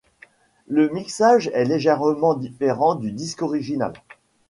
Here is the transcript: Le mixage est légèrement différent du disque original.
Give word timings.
Le 0.67 0.89
mixage 0.89 1.51
est 1.53 1.63
légèrement 1.65 2.33
différent 2.33 2.95
du 2.95 3.11
disque 3.11 3.43
original. 3.43 3.93